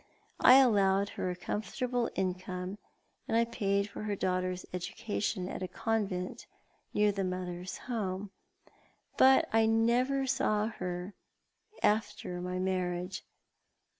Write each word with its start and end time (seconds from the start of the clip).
I 0.39 0.55
allowed 0.55 1.09
her 1.09 1.29
a 1.29 1.35
comfort 1.35 1.79
able 1.79 2.09
income, 2.15 2.79
and 3.27 3.37
I 3.37 3.45
paid 3.45 3.87
for 3.87 4.01
her 4.01 4.15
daughter's 4.15 4.65
education 4.73 5.47
at 5.47 5.61
a 5.61 5.67
convent 5.67 6.47
near 6.91 7.11
the 7.11 7.23
mother's 7.23 7.77
home, 7.77 8.31
but 9.15 9.47
I 9.53 9.67
never 9.67 10.25
saw 10.25 10.65
her 10.69 11.13
after 11.83 12.41
my 12.41 12.57
marriage. 12.57 13.23